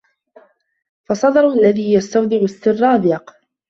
[1.05, 3.35] فَصَدرُ الَّذي يُستَودَعُ السِرَّ أَضيَقُ